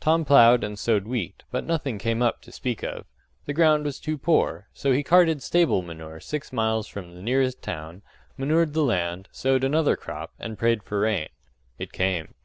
Tom 0.00 0.24
ploughed 0.24 0.64
and 0.64 0.76
sowed 0.76 1.04
wheat, 1.06 1.44
but 1.52 1.64
nothing 1.64 1.96
came 1.96 2.22
up 2.22 2.42
to 2.42 2.50
speak 2.50 2.82
of 2.82 3.06
the 3.46 3.52
ground 3.52 3.84
was 3.84 4.00
too 4.00 4.18
poor; 4.18 4.66
so 4.74 4.90
he 4.90 5.04
carted 5.04 5.44
stable 5.44 5.80
manure 5.80 6.18
six 6.18 6.52
miles 6.52 6.88
from 6.88 7.14
the 7.14 7.22
nearest 7.22 7.62
town, 7.62 8.02
manured 8.36 8.72
the 8.74 8.82
land, 8.82 9.28
sowed 9.30 9.62
another 9.62 9.94
crop, 9.94 10.32
and 10.40 10.58
prayed 10.58 10.82
for 10.82 10.98
rain. 10.98 11.28
It 11.78 11.92
came. 11.92 12.34